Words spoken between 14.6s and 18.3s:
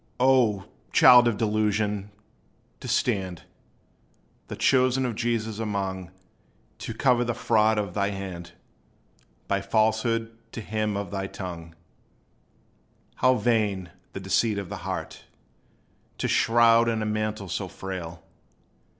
the heart To shroud in a mantle so frail!